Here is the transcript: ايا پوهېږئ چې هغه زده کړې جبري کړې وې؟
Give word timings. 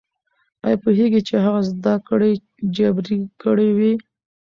ايا 0.65 0.77
پوهېږئ 0.83 1.21
چې 1.27 1.35
هغه 1.45 1.61
زده 1.69 1.93
کړې 2.07 2.31
جبري 2.75 3.19
کړې 3.41 3.69
وې؟ 3.77 3.93